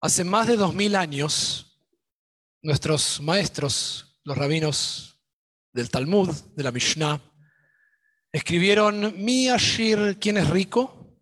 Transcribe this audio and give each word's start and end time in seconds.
Hace 0.00 0.22
más 0.22 0.46
de 0.46 0.56
dos 0.56 0.74
mil 0.74 0.94
años, 0.94 1.76
nuestros 2.62 3.20
maestros, 3.20 4.20
los 4.22 4.38
rabinos 4.38 5.18
del 5.72 5.90
Talmud, 5.90 6.30
de 6.54 6.62
la 6.62 6.70
Mishnah, 6.70 7.20
escribieron 8.30 9.12
Mi 9.24 9.48
Ashir, 9.48 10.16
¿quién 10.20 10.36
es 10.36 10.48
rico? 10.50 11.18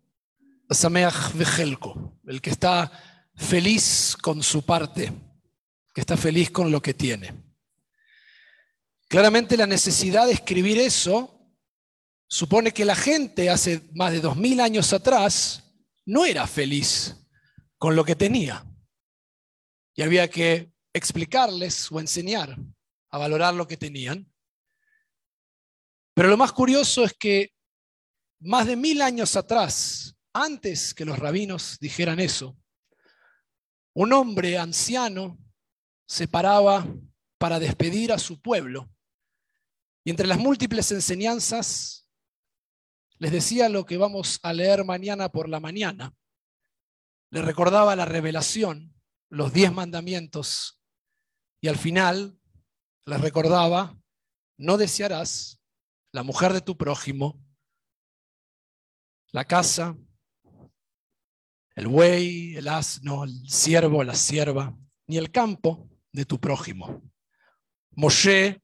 Sameach 0.69 1.33
Vejelko, 1.33 2.19
el 2.27 2.39
que 2.39 2.51
está 2.51 2.91
feliz 3.33 4.15
con 4.21 4.43
su 4.43 4.63
parte, 4.63 5.11
que 5.91 6.01
está 6.01 6.15
feliz 6.15 6.51
con 6.51 6.69
lo 6.69 6.79
que 6.79 6.93
tiene. 6.93 7.33
Claramente 9.07 9.57
la 9.57 9.65
necesidad 9.65 10.27
de 10.27 10.33
escribir 10.33 10.77
eso 10.77 11.51
supone 12.27 12.71
que 12.71 12.85
la 12.85 12.95
gente 12.95 13.49
hace 13.49 13.89
más 13.95 14.11
de 14.11 14.21
dos 14.21 14.37
mil 14.37 14.59
años 14.59 14.93
atrás 14.93 15.63
no 16.05 16.25
era 16.25 16.45
feliz 16.45 17.15
con 17.79 17.95
lo 17.95 18.05
que 18.05 18.15
tenía. 18.15 18.66
Y 19.97 20.03
había 20.03 20.29
que 20.29 20.71
explicarles 20.93 21.91
o 21.91 21.99
enseñar 21.99 22.55
a 23.09 23.17
valorar 23.17 23.53
lo 23.53 23.67
que 23.67 23.75
tenían. 23.75 24.31
Pero 26.13 26.29
lo 26.29 26.37
más 26.37 26.53
curioso 26.53 27.03
es 27.03 27.13
que 27.13 27.51
más 28.39 28.67
de 28.67 28.75
mil 28.75 29.01
años 29.01 29.35
atrás, 29.35 30.15
antes 30.31 30.93
que 30.93 31.03
los 31.03 31.19
rabinos 31.19 31.77
dijeran 31.81 32.19
eso, 32.19 32.57
un 33.93 34.13
hombre 34.13 34.57
anciano 34.57 35.37
se 36.07 36.27
paraba 36.27 36.87
para 37.37 37.59
despedir 37.59 38.13
a 38.13 38.19
su 38.19 38.39
pueblo 38.39 38.89
y 40.03 40.11
entre 40.11 40.27
las 40.27 40.37
múltiples 40.37 40.91
enseñanzas 40.91 42.07
les 43.17 43.31
decía 43.31 43.67
lo 43.67 43.85
que 43.85 43.97
vamos 43.97 44.39
a 44.43 44.53
leer 44.53 44.85
mañana 44.85 45.29
por 45.29 45.49
la 45.49 45.59
mañana. 45.59 46.15
Le 47.31 47.41
recordaba 47.41 47.95
la 47.95 48.05
revelación, 48.05 48.96
los 49.29 49.53
diez 49.53 49.71
mandamientos, 49.71 50.79
y 51.61 51.67
al 51.67 51.77
final 51.77 52.39
les 53.05 53.21
recordaba, 53.21 53.97
no 54.57 54.77
desearás 54.77 55.59
la 56.11 56.23
mujer 56.23 56.53
de 56.53 56.61
tu 56.61 56.77
prójimo, 56.77 57.43
la 59.31 59.45
casa, 59.45 59.97
el 61.75 61.87
buey, 61.87 62.55
el 62.55 62.67
asno, 62.67 63.23
el 63.23 63.49
siervo, 63.49 64.03
la 64.03 64.15
sierva, 64.15 64.75
ni 65.07 65.17
el 65.17 65.31
campo 65.31 65.89
de 66.11 66.25
tu 66.25 66.39
prójimo. 66.39 67.03
Moshe, 67.91 68.61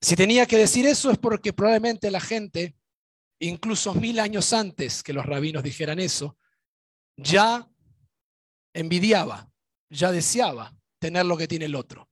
si 0.00 0.16
tenía 0.16 0.46
que 0.46 0.58
decir 0.58 0.86
eso 0.86 1.10
es 1.10 1.18
porque 1.18 1.52
probablemente 1.52 2.10
la 2.10 2.20
gente, 2.20 2.76
incluso 3.40 3.94
mil 3.94 4.20
años 4.20 4.52
antes 4.52 5.02
que 5.02 5.12
los 5.12 5.26
rabinos 5.26 5.62
dijeran 5.62 5.98
eso, 5.98 6.36
ya 7.16 7.68
envidiaba, 8.72 9.50
ya 9.90 10.10
deseaba 10.12 10.76
tener 10.98 11.26
lo 11.26 11.36
que 11.36 11.48
tiene 11.48 11.66
el 11.66 11.74
otro. 11.74 12.08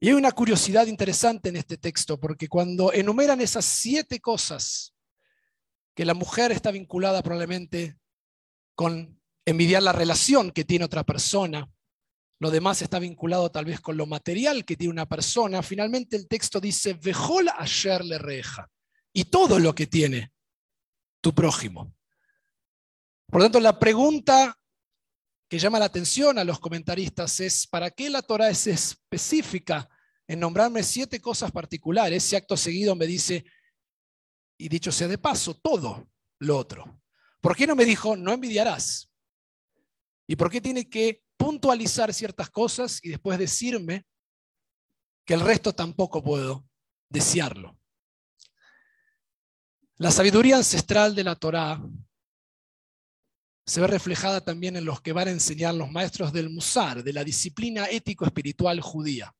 Y 0.00 0.08
hay 0.08 0.14
una 0.14 0.32
curiosidad 0.32 0.86
interesante 0.86 1.48
en 1.48 1.56
este 1.56 1.76
texto, 1.76 2.20
porque 2.20 2.48
cuando 2.48 2.92
enumeran 2.92 3.40
esas 3.40 3.64
siete 3.64 4.20
cosas 4.20 4.94
que 5.94 6.04
la 6.04 6.14
mujer 6.14 6.52
está 6.52 6.70
vinculada 6.70 7.22
probablemente 7.22 7.98
con 8.76 9.20
envidiar 9.44 9.82
la 9.82 9.92
relación 9.92 10.52
que 10.52 10.64
tiene 10.64 10.84
otra 10.84 11.02
persona, 11.02 11.68
lo 12.38 12.50
demás 12.52 12.82
está 12.82 13.00
vinculado 13.00 13.50
tal 13.50 13.64
vez 13.64 13.80
con 13.80 13.96
lo 13.96 14.06
material 14.06 14.64
que 14.64 14.76
tiene 14.76 14.92
una 14.92 15.08
persona, 15.08 15.62
finalmente 15.62 16.16
el 16.16 16.28
texto 16.28 16.60
dice, 16.60 16.94
Vejol 16.94 17.48
ayer 17.56 18.04
le 18.04 18.18
reja, 18.18 18.70
y 19.12 19.24
todo 19.24 19.58
lo 19.58 19.74
que 19.74 19.88
tiene 19.88 20.32
tu 21.20 21.34
prójimo. 21.34 21.92
Por 23.26 23.40
lo 23.40 23.46
tanto, 23.46 23.58
la 23.60 23.78
pregunta 23.78 24.56
que 25.48 25.58
llama 25.58 25.78
la 25.78 25.86
atención 25.86 26.38
a 26.38 26.44
los 26.44 26.60
comentaristas 26.60 27.40
es, 27.40 27.66
¿para 27.66 27.90
qué 27.90 28.10
la 28.10 28.20
Torah 28.20 28.50
es 28.50 28.66
específica 28.66 29.88
en 30.26 30.40
nombrarme 30.40 30.82
siete 30.82 31.20
cosas 31.20 31.50
particulares? 31.50 32.30
Y 32.32 32.36
acto 32.36 32.56
seguido 32.56 32.94
me 32.94 33.06
dice, 33.06 33.46
y 34.58 34.68
dicho 34.68 34.92
sea 34.92 35.08
de 35.08 35.16
paso, 35.16 35.54
todo 35.54 36.10
lo 36.40 36.58
otro. 36.58 37.00
¿Por 37.40 37.56
qué 37.56 37.66
no 37.66 37.74
me 37.74 37.86
dijo, 37.86 38.16
no 38.16 38.32
envidiarás? 38.32 39.10
¿Y 40.26 40.36
por 40.36 40.50
qué 40.50 40.60
tiene 40.60 40.90
que 40.90 41.24
puntualizar 41.38 42.12
ciertas 42.12 42.50
cosas 42.50 43.00
y 43.02 43.08
después 43.08 43.38
decirme 43.38 44.06
que 45.24 45.34
el 45.34 45.40
resto 45.40 45.74
tampoco 45.74 46.22
puedo 46.22 46.68
desearlo? 47.08 47.78
La 49.96 50.10
sabiduría 50.10 50.56
ancestral 50.56 51.14
de 51.14 51.24
la 51.24 51.36
Torá 51.36 51.82
se 53.68 53.82
ve 53.82 53.86
reflejada 53.86 54.40
también 54.40 54.76
en 54.76 54.86
los 54.86 55.02
que 55.02 55.12
van 55.12 55.28
a 55.28 55.30
enseñar 55.30 55.74
los 55.74 55.90
maestros 55.90 56.32
del 56.32 56.48
Musar, 56.48 57.04
de 57.04 57.12
la 57.12 57.22
disciplina 57.22 57.86
ético-espiritual 57.86 58.80
judía, 58.80 59.34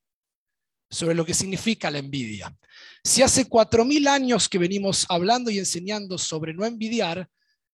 sobre 0.90 1.14
lo 1.14 1.24
que 1.24 1.32
significa 1.32 1.90
la 1.90 1.96
envidia. 1.96 2.54
Si 3.02 3.22
hace 3.22 3.48
cuatro 3.48 3.86
mil 3.86 4.06
años 4.06 4.46
que 4.46 4.58
venimos 4.58 5.06
hablando 5.08 5.50
y 5.50 5.58
enseñando 5.58 6.18
sobre 6.18 6.52
no 6.52 6.66
envidiar, 6.66 7.26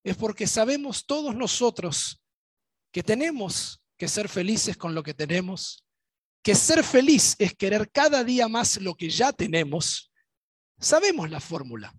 es 0.04 0.16
porque 0.16 0.46
sabemos 0.46 1.04
todos 1.04 1.34
nosotros 1.34 2.22
que 2.92 3.02
tenemos 3.02 3.82
que 3.98 4.06
ser 4.06 4.28
felices 4.28 4.76
con 4.76 4.94
lo 4.94 5.02
que 5.02 5.12
tenemos, 5.12 5.84
que 6.40 6.54
ser 6.54 6.84
feliz 6.84 7.34
es 7.40 7.52
querer 7.56 7.90
cada 7.90 8.22
día 8.22 8.46
más 8.46 8.80
lo 8.80 8.94
que 8.94 9.10
ya 9.10 9.32
tenemos. 9.32 10.12
Sabemos 10.78 11.28
la 11.30 11.40
fórmula. 11.40 11.92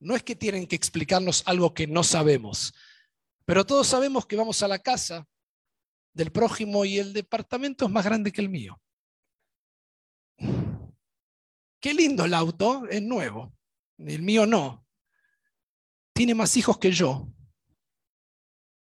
No 0.00 0.16
es 0.16 0.22
que 0.22 0.34
tienen 0.34 0.66
que 0.66 0.76
explicarnos 0.76 1.42
algo 1.44 1.74
que 1.74 1.86
no 1.86 2.02
sabemos. 2.02 2.72
Pero 3.44 3.66
todos 3.66 3.86
sabemos 3.86 4.26
que 4.26 4.36
vamos 4.36 4.62
a 4.62 4.68
la 4.68 4.78
casa 4.78 5.26
del 6.12 6.30
prójimo 6.30 6.84
y 6.84 6.98
el 6.98 7.12
departamento 7.12 7.84
es 7.84 7.90
más 7.90 8.04
grande 8.04 8.32
que 8.32 8.40
el 8.40 8.48
mío. 8.48 8.80
Qué 11.80 11.94
lindo 11.94 12.24
el 12.24 12.34
auto, 12.34 12.86
es 12.88 13.02
nuevo. 13.02 13.52
El 13.98 14.22
mío 14.22 14.46
no. 14.46 14.86
Tiene 16.14 16.34
más 16.34 16.56
hijos 16.56 16.78
que 16.78 16.92
yo. 16.92 17.28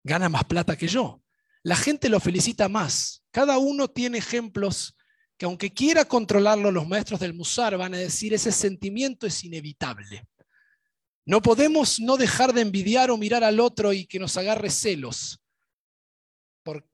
Gana 0.03 0.29
más 0.29 0.45
plata 0.45 0.77
que 0.77 0.89
yo. 0.89 1.23
La 1.63 1.77
gente 1.77 2.09
lo 2.09 2.19
felicita 2.21 2.69
más. 2.69 3.23
Cada 3.31 3.59
uno 3.59 3.89
tiene 3.89 4.19
ejemplos 4.19 4.97
que 5.37 5.47
aunque 5.47 5.73
quiera 5.73 6.05
controlarlo, 6.05 6.71
los 6.71 6.87
maestros 6.87 7.21
del 7.21 7.33
Musar 7.33 7.77
van 7.77 7.95
a 7.95 7.99
decir 7.99 8.35
ese 8.35 8.53
sentimiento 8.53 9.27
es 9.27 9.43
inevitable. 9.45 10.29
No 11.27 11.43
podemos 11.43 12.01
no 12.01 12.17
dejar 12.17 12.53
de 12.53 12.63
envidiar 12.63 13.11
o 13.11 13.17
mirar 13.17 13.45
al 13.45 13.61
otro 13.61 13.93
y 13.93 14.07
que 14.07 14.19
nos 14.19 14.37
agarre 14.37 14.71
celos 14.71 15.41
por 16.63 16.89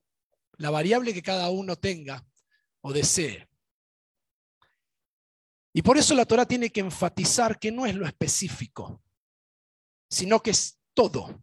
la 0.59 0.70
variable 0.70 1.14
que 1.14 1.22
cada 1.22 1.50
uno 1.50 1.76
tenga 1.76 2.26
o 2.81 2.92
desee. 2.92 3.48
Y 5.72 5.82
por 5.82 5.98
eso 5.98 6.14
la 6.14 6.25
Torah 6.25 6.47
tiene 6.47 6.70
que 6.70 6.81
enfatizar 6.81 7.59
que 7.59 7.70
no 7.70 7.84
es 7.84 7.94
lo 7.94 8.06
específico, 8.06 9.03
sino 10.09 10.43
que 10.43 10.50
es 10.50 10.78
todo. 10.94 11.43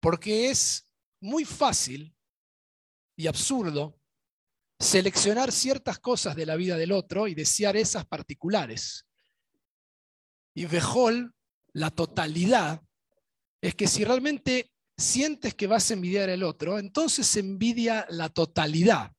Porque 0.00 0.48
es 0.48 0.90
muy 1.20 1.44
fácil 1.44 2.14
y 3.16 3.26
absurdo 3.26 4.00
seleccionar 4.78 5.50
ciertas 5.50 5.98
cosas 5.98 6.36
de 6.36 6.46
la 6.46 6.56
vida 6.56 6.76
del 6.76 6.92
otro 6.92 7.26
y 7.26 7.34
desear 7.34 7.76
esas 7.76 8.06
particulares. 8.06 9.07
Y 10.58 10.66
Vejol, 10.66 11.36
la 11.72 11.92
totalidad, 11.92 12.82
es 13.62 13.76
que 13.76 13.86
si 13.86 14.02
realmente 14.02 14.72
sientes 14.96 15.54
que 15.54 15.68
vas 15.68 15.88
a 15.88 15.94
envidiar 15.94 16.30
al 16.30 16.42
otro, 16.42 16.80
entonces 16.80 17.36
envidia 17.36 18.04
la 18.10 18.28
totalidad. 18.28 19.12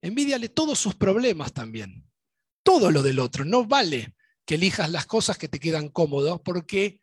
Envidiale 0.00 0.48
todos 0.48 0.78
sus 0.78 0.94
problemas 0.94 1.52
también. 1.52 2.10
Todo 2.62 2.90
lo 2.90 3.02
del 3.02 3.18
otro. 3.18 3.44
No 3.44 3.66
vale 3.66 4.14
que 4.46 4.54
elijas 4.54 4.90
las 4.90 5.04
cosas 5.04 5.36
que 5.36 5.46
te 5.46 5.60
quedan 5.60 5.90
cómodas, 5.90 6.40
porque 6.42 7.02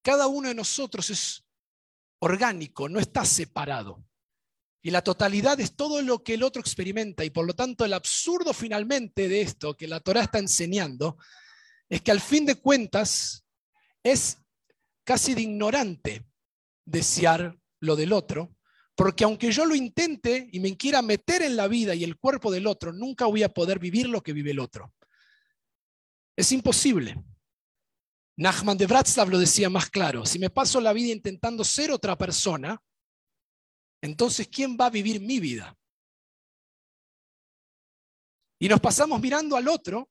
cada 0.00 0.28
uno 0.28 0.46
de 0.46 0.54
nosotros 0.54 1.10
es 1.10 1.44
orgánico, 2.20 2.88
no 2.88 3.00
está 3.00 3.24
separado. 3.24 4.06
Y 4.80 4.92
la 4.92 5.02
totalidad 5.02 5.58
es 5.58 5.74
todo 5.74 6.02
lo 6.02 6.22
que 6.22 6.34
el 6.34 6.44
otro 6.44 6.60
experimenta. 6.60 7.24
Y 7.24 7.30
por 7.30 7.44
lo 7.44 7.54
tanto, 7.54 7.84
el 7.84 7.94
absurdo 7.94 8.52
finalmente 8.52 9.26
de 9.26 9.40
esto 9.40 9.76
que 9.76 9.88
la 9.88 9.98
Torah 9.98 10.22
está 10.22 10.38
enseñando 10.38 11.16
es 11.88 12.02
que 12.02 12.10
al 12.10 12.20
fin 12.20 12.46
de 12.46 12.56
cuentas 12.56 13.44
es 14.02 14.38
casi 15.04 15.34
de 15.34 15.42
ignorante 15.42 16.26
desear 16.84 17.58
lo 17.80 17.96
del 17.96 18.12
otro, 18.12 18.56
porque 18.94 19.24
aunque 19.24 19.50
yo 19.52 19.64
lo 19.64 19.74
intente 19.74 20.48
y 20.52 20.60
me 20.60 20.76
quiera 20.76 21.02
meter 21.02 21.42
en 21.42 21.56
la 21.56 21.68
vida 21.68 21.94
y 21.94 22.04
el 22.04 22.16
cuerpo 22.16 22.50
del 22.50 22.66
otro, 22.66 22.92
nunca 22.92 23.26
voy 23.26 23.42
a 23.42 23.48
poder 23.48 23.78
vivir 23.78 24.08
lo 24.08 24.22
que 24.22 24.32
vive 24.32 24.52
el 24.52 24.60
otro. 24.60 24.94
Es 26.36 26.52
imposible. 26.52 27.22
Nachman 28.36 28.76
de 28.76 28.86
Bratslav 28.86 29.28
lo 29.28 29.38
decía 29.38 29.70
más 29.70 29.88
claro, 29.90 30.26
si 30.26 30.38
me 30.38 30.50
paso 30.50 30.80
la 30.80 30.92
vida 30.92 31.12
intentando 31.12 31.62
ser 31.62 31.92
otra 31.92 32.16
persona, 32.16 32.80
entonces 34.02 34.48
¿quién 34.48 34.76
va 34.80 34.86
a 34.86 34.90
vivir 34.90 35.20
mi 35.20 35.38
vida? 35.38 35.76
Y 38.58 38.68
nos 38.68 38.80
pasamos 38.80 39.20
mirando 39.20 39.56
al 39.56 39.68
otro 39.68 40.10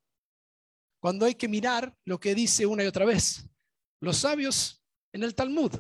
cuando 1.04 1.26
hay 1.26 1.36
que 1.36 1.50
mirar 1.50 1.94
lo 2.06 2.18
que 2.18 2.34
dice 2.34 2.66
una 2.66 2.82
y 2.82 2.88
otra 2.88 3.04
vez. 3.04 3.46
Los 4.00 4.20
sabios 4.20 4.82
en 5.12 5.24
el 5.24 5.36
Talmud. 5.36 5.74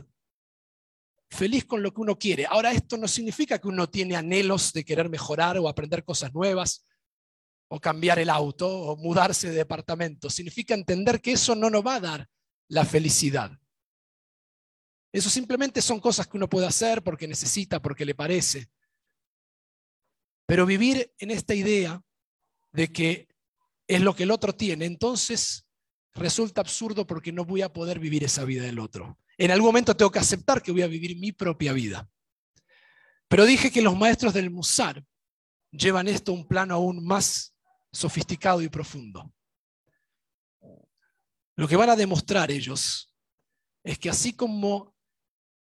feliz 1.29 1.63
con 1.63 1.81
lo 1.81 1.93
que 1.93 2.01
uno 2.01 2.19
quiere. 2.19 2.45
Ahora, 2.45 2.73
esto 2.73 2.97
no 2.97 3.07
significa 3.07 3.57
que 3.57 3.69
uno 3.69 3.89
tiene 3.89 4.17
anhelos 4.17 4.73
de 4.73 4.83
querer 4.83 5.07
mejorar 5.07 5.57
o 5.57 5.69
aprender 5.69 6.03
cosas 6.03 6.33
nuevas, 6.33 6.85
o 7.69 7.79
cambiar 7.79 8.19
el 8.19 8.29
auto, 8.29 8.67
o 8.67 8.97
mudarse 8.97 9.49
de 9.49 9.55
departamento. 9.55 10.29
Significa 10.29 10.73
entender 10.73 11.21
que 11.21 11.31
eso 11.31 11.55
no 11.55 11.69
nos 11.69 11.87
va 11.87 11.95
a 11.95 11.99
dar 12.01 12.29
la 12.67 12.83
felicidad. 12.83 13.57
Eso 15.13 15.29
simplemente 15.29 15.81
son 15.81 16.01
cosas 16.01 16.27
que 16.27 16.35
uno 16.35 16.49
puede 16.49 16.67
hacer 16.67 17.01
porque 17.01 17.29
necesita, 17.29 17.81
porque 17.81 18.03
le 18.03 18.13
parece. 18.13 18.69
Pero 20.45 20.65
vivir 20.65 21.13
en 21.17 21.31
esta 21.31 21.55
idea 21.55 22.03
de 22.73 22.91
que 22.91 23.32
es 23.87 24.01
lo 24.01 24.15
que 24.15 24.23
el 24.23 24.31
otro 24.31 24.53
tiene, 24.53 24.85
entonces 24.85 25.67
resulta 26.13 26.61
absurdo 26.61 27.05
porque 27.05 27.31
no 27.31 27.45
voy 27.45 27.61
a 27.61 27.73
poder 27.73 27.99
vivir 27.99 28.23
esa 28.23 28.45
vida 28.45 28.63
del 28.63 28.79
otro. 28.79 29.17
En 29.37 29.51
algún 29.51 29.67
momento 29.67 29.95
tengo 29.95 30.11
que 30.11 30.19
aceptar 30.19 30.61
que 30.61 30.71
voy 30.71 30.83
a 30.83 30.87
vivir 30.87 31.17
mi 31.17 31.31
propia 31.31 31.73
vida. 31.73 32.09
Pero 33.27 33.45
dije 33.45 33.71
que 33.71 33.81
los 33.81 33.97
maestros 33.97 34.33
del 34.33 34.51
Musar 34.51 35.03
llevan 35.71 36.07
esto 36.07 36.31
a 36.31 36.35
un 36.35 36.47
plano 36.47 36.75
aún 36.75 37.03
más 37.03 37.55
sofisticado 37.91 38.61
y 38.61 38.69
profundo. 38.69 39.33
Lo 41.55 41.67
que 41.67 41.75
van 41.75 41.89
a 41.89 41.95
demostrar 41.95 42.51
ellos 42.51 43.13
es 43.83 43.99
que 43.99 44.09
así 44.09 44.33
como 44.33 44.95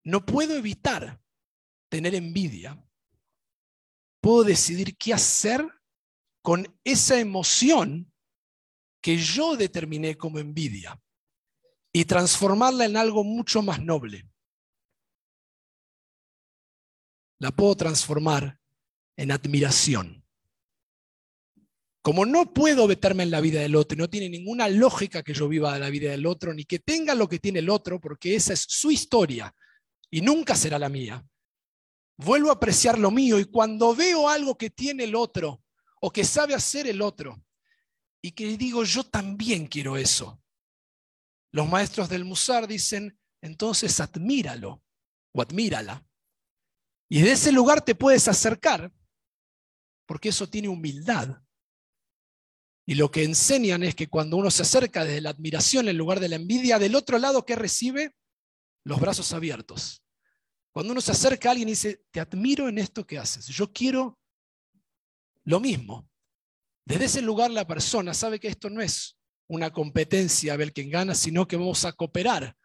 no 0.03 0.25
puedo 0.25 0.55
evitar 0.55 1.19
tener 1.89 2.15
envidia, 2.15 2.81
puedo 4.21 4.43
decidir 4.43 4.97
qué 4.97 5.13
hacer 5.13 5.67
con 6.41 6.79
esa 6.83 7.19
emoción 7.19 8.11
que 9.01 9.17
yo 9.17 9.55
determiné 9.55 10.17
como 10.17 10.39
envidia 10.39 10.99
y 11.93 12.05
transformarla 12.05 12.85
en 12.85 12.97
algo 12.97 13.23
mucho 13.23 13.61
más 13.61 13.81
noble. 13.81 14.29
La 17.39 17.51
puedo 17.51 17.75
transformar 17.75 18.59
en 19.15 19.31
admiración. 19.31 20.23
Como 22.01 22.25
no 22.25 22.53
puedo 22.53 22.87
meterme 22.87 23.23
en 23.23 23.31
la 23.31 23.41
vida 23.41 23.61
del 23.61 23.75
otro, 23.75 23.97
no 23.97 24.09
tiene 24.09 24.29
ninguna 24.29 24.69
lógica 24.69 25.23
que 25.23 25.33
yo 25.33 25.47
viva 25.47 25.77
la 25.77 25.89
vida 25.89 26.11
del 26.11 26.25
otro, 26.25 26.53
ni 26.53 26.63
que 26.63 26.79
tenga 26.79 27.13
lo 27.15 27.27
que 27.27 27.39
tiene 27.39 27.59
el 27.59 27.69
otro, 27.69 27.99
porque 27.99 28.35
esa 28.35 28.53
es 28.53 28.65
su 28.67 28.91
historia 28.91 29.53
y 30.09 30.21
nunca 30.21 30.55
será 30.55 30.79
la 30.79 30.89
mía. 30.89 31.25
Vuelvo 32.17 32.49
a 32.49 32.53
apreciar 32.53 32.97
lo 32.97 33.11
mío 33.11 33.39
y 33.39 33.45
cuando 33.45 33.93
veo 33.95 34.29
algo 34.29 34.57
que 34.57 34.69
tiene 34.69 35.03
el 35.03 35.15
otro 35.15 35.61
o 36.01 36.11
que 36.11 36.23
sabe 36.23 36.53
hacer 36.53 36.87
el 36.87 37.01
otro 37.01 37.43
y 38.21 38.31
que 38.31 38.57
digo 38.57 38.83
yo 38.83 39.03
también 39.03 39.67
quiero 39.67 39.97
eso, 39.97 40.41
los 41.51 41.67
maestros 41.67 42.09
del 42.09 42.25
Musar 42.25 42.67
dicen, 42.67 43.17
entonces 43.41 43.99
admíralo 43.99 44.83
o 45.33 45.41
admírala. 45.41 46.05
Y 47.09 47.21
de 47.21 47.31
ese 47.31 47.51
lugar 47.51 47.81
te 47.81 47.95
puedes 47.95 48.27
acercar, 48.27 48.91
porque 50.05 50.29
eso 50.29 50.49
tiene 50.49 50.67
humildad. 50.67 51.41
Y 52.85 52.95
lo 52.95 53.11
que 53.11 53.23
enseñan 53.23 53.83
es 53.83 53.95
que 53.95 54.07
cuando 54.07 54.37
uno 54.37 54.51
se 54.51 54.63
acerca 54.63 55.03
desde 55.03 55.21
la 55.21 55.29
admiración 55.29 55.87
en 55.89 55.97
lugar 55.97 56.19
de 56.19 56.29
la 56.29 56.35
envidia, 56.35 56.79
del 56.79 56.95
otro 56.95 57.17
lado, 57.17 57.45
¿qué 57.45 57.55
recibe? 57.55 58.15
Los 58.83 58.99
brazos 58.99 59.33
abiertos. 59.33 60.03
Cuando 60.71 60.91
uno 60.91 61.01
se 61.01 61.11
acerca 61.11 61.49
a 61.49 61.51
alguien 61.51 61.69
y 61.69 61.71
dice, 61.71 62.05
te 62.11 62.19
admiro 62.19 62.69
en 62.69 62.77
esto 62.77 63.05
que 63.05 63.17
haces, 63.17 63.47
yo 63.47 63.73
quiero 63.73 64.19
lo 65.47 65.59
mismo. 65.61 66.09
Desde 66.85 67.05
ese 67.05 67.21
lugar 67.21 67.51
la 67.51 67.65
persona 67.65 68.13
sabe 68.13 68.39
que 68.39 68.49
esto 68.49 68.69
no 68.69 68.81
es 68.81 69.17
una 69.49 69.71
competencia 69.71 70.53
a 70.53 70.57
ver 70.57 70.73
quién 70.73 70.89
gana, 70.89 71.15
sino 71.15 71.47
que 71.47 71.55
vamos 71.55 71.85
a 71.85 71.93
cooperar 71.93 72.55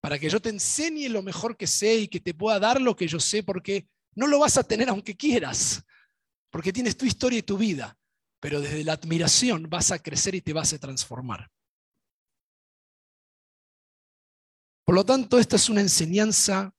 para 0.00 0.18
que 0.18 0.30
yo 0.30 0.40
te 0.40 0.48
enseñe 0.48 1.08
lo 1.08 1.22
mejor 1.22 1.56
que 1.56 1.66
sé 1.66 1.96
y 1.96 2.08
que 2.08 2.20
te 2.20 2.32
pueda 2.32 2.58
dar 2.58 2.80
lo 2.80 2.94
que 2.94 3.08
yo 3.08 3.18
sé, 3.18 3.42
porque 3.42 3.88
no 4.14 4.28
lo 4.28 4.38
vas 4.38 4.56
a 4.56 4.62
tener 4.62 4.88
aunque 4.88 5.16
quieras, 5.16 5.84
porque 6.50 6.72
tienes 6.72 6.96
tu 6.96 7.04
historia 7.04 7.40
y 7.40 7.42
tu 7.42 7.58
vida, 7.58 7.98
pero 8.38 8.60
desde 8.60 8.84
la 8.84 8.92
admiración 8.94 9.68
vas 9.68 9.90
a 9.90 9.98
crecer 9.98 10.36
y 10.36 10.40
te 10.40 10.52
vas 10.52 10.72
a 10.72 10.78
transformar. 10.78 11.50
Por 14.84 14.94
lo 14.94 15.04
tanto, 15.04 15.38
esta 15.38 15.56
es 15.56 15.68
una 15.68 15.80
enseñanza 15.80 16.74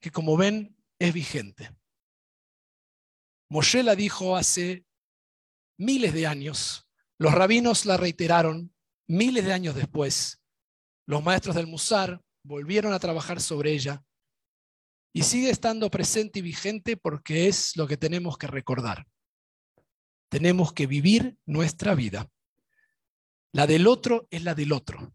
que, 0.00 0.10
como 0.10 0.36
ven, 0.36 0.76
es 0.98 1.12
vigente. 1.12 1.70
Moshe 3.48 3.82
la 3.82 3.96
dijo 3.96 4.36
hace 4.36 4.86
miles 5.80 6.12
de 6.12 6.26
años, 6.26 6.86
los 7.18 7.32
rabinos 7.32 7.86
la 7.86 7.96
reiteraron 7.96 8.72
Miles 9.12 9.44
de 9.44 9.52
años 9.52 9.74
después, 9.74 10.40
los 11.04 11.24
maestros 11.24 11.56
del 11.56 11.66
Musar 11.66 12.22
volvieron 12.44 12.92
a 12.92 13.00
trabajar 13.00 13.40
sobre 13.40 13.72
ella 13.72 14.04
y 15.12 15.24
sigue 15.24 15.50
estando 15.50 15.90
presente 15.90 16.38
y 16.38 16.42
vigente 16.42 16.96
porque 16.96 17.48
es 17.48 17.76
lo 17.76 17.88
que 17.88 17.96
tenemos 17.96 18.38
que 18.38 18.46
recordar. 18.46 19.08
Tenemos 20.28 20.72
que 20.72 20.86
vivir 20.86 21.36
nuestra 21.44 21.96
vida. 21.96 22.30
La 23.50 23.66
del 23.66 23.88
otro 23.88 24.28
es 24.30 24.44
la 24.44 24.54
del 24.54 24.70
otro. 24.70 25.12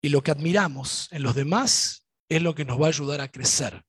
Y 0.00 0.10
lo 0.10 0.22
que 0.22 0.30
admiramos 0.30 1.08
en 1.10 1.24
los 1.24 1.34
demás 1.34 2.06
es 2.28 2.40
lo 2.40 2.54
que 2.54 2.64
nos 2.64 2.80
va 2.80 2.84
a 2.84 2.90
ayudar 2.90 3.20
a 3.20 3.32
crecer 3.32 3.84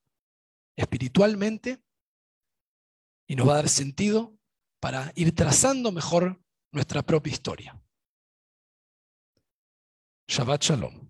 espiritualmente 0.75 1.83
y 3.27 3.36
nos 3.36 3.48
va 3.48 3.54
a 3.54 3.57
dar 3.57 3.69
sentido 3.69 4.38
para 4.80 5.12
ir 5.16 5.34
trazando 5.36 5.92
mejor 5.92 6.40
nuestra 6.72 7.02
propia 7.04 7.31
historia. 7.31 7.81
Shabbat 10.28 10.64
Shalom. 10.64 11.08